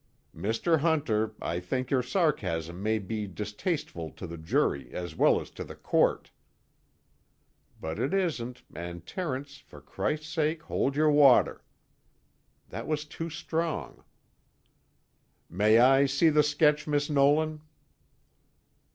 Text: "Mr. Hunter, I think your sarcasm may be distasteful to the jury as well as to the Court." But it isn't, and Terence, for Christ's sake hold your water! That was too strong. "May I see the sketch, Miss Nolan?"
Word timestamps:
"Mr. 0.35 0.79
Hunter, 0.79 1.35
I 1.43 1.59
think 1.59 1.91
your 1.91 2.01
sarcasm 2.01 2.81
may 2.81 2.97
be 2.97 3.27
distasteful 3.27 4.09
to 4.13 4.25
the 4.25 4.35
jury 4.39 4.91
as 4.91 5.15
well 5.15 5.39
as 5.39 5.51
to 5.51 5.63
the 5.63 5.75
Court." 5.75 6.31
But 7.79 7.99
it 7.99 8.11
isn't, 8.11 8.63
and 8.73 9.05
Terence, 9.05 9.57
for 9.59 9.79
Christ's 9.79 10.25
sake 10.29 10.63
hold 10.63 10.95
your 10.95 11.11
water! 11.11 11.63
That 12.69 12.87
was 12.87 13.05
too 13.05 13.29
strong. 13.29 14.03
"May 15.51 15.77
I 15.77 16.07
see 16.07 16.29
the 16.29 16.41
sketch, 16.41 16.87
Miss 16.87 17.07
Nolan?" 17.07 17.61